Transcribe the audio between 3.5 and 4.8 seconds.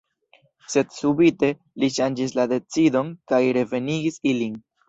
revenigis ilin.